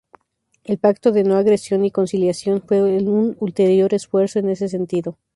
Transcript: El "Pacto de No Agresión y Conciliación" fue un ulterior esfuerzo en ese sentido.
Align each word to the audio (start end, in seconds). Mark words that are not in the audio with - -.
El 0.63 0.79
"Pacto 0.79 1.11
de 1.11 1.23
No 1.23 1.35
Agresión 1.35 1.85
y 1.85 1.91
Conciliación" 1.91 2.63
fue 2.65 2.81
un 3.03 3.37
ulterior 3.39 3.93
esfuerzo 3.93 4.39
en 4.39 4.49
ese 4.49 4.67
sentido. 4.67 5.19